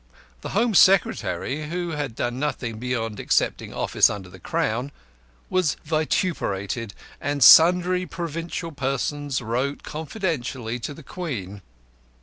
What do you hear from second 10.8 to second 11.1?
the